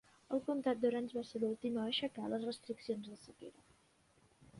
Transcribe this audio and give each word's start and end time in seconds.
El 0.35 0.39
comtat 0.45 0.79
d'Orange 0.85 1.17
va 1.17 1.23
ser 1.31 1.41
l'últim 1.43 1.77
a 1.81 1.83
aixecar 1.89 2.31
les 2.31 2.47
restriccions 2.47 3.11
de 3.13 3.19
sequera. 3.27 3.63